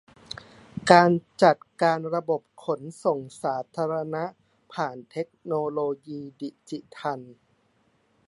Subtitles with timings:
[0.91, 1.11] การ
[1.43, 4.23] จัดการระบบการขนส่งสาธารณะ
[4.73, 7.19] ผ่านเทคโนโลยีดิจิทัล